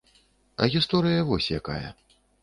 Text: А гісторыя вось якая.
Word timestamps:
А 0.61 0.69
гісторыя 0.75 1.27
вось 1.27 1.51
якая. 1.59 1.87